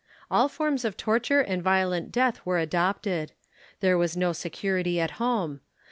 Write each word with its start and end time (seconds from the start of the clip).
All 0.31 0.49
forms 0.49 0.83
of 0.83 0.97
torture 0.97 1.41
and 1.41 1.61
violent 1.61 2.11
death 2.11 2.43
were 2.43 2.57
adopted. 2.57 3.33
There 3.81 3.99
was 3.99 4.17
no 4.17 4.33
security 4.33 4.99
at 4.99 5.11
home. 5.21 5.61